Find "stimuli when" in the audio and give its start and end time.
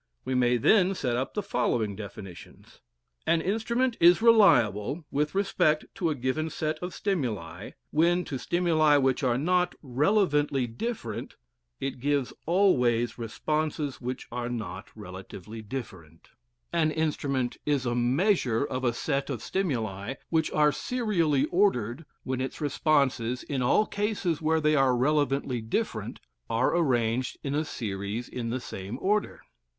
6.95-8.25